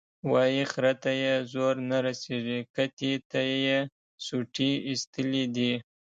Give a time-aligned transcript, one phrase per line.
[0.31, 3.77] وایي خره ته یې زور نه رسېږي، کتې ته یې
[4.25, 5.73] سوټي ایستلي دي.